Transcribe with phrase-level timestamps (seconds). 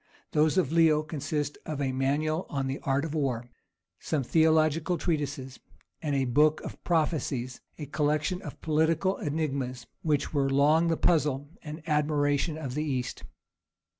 [0.31, 3.45] Those of Leo consist of a manual on the Art of War,
[3.99, 5.59] some theological treatises,
[6.01, 11.51] and a book of prophecies, a collection of political enigmas, which were long the puzzle
[11.61, 13.25] and admiration of the East.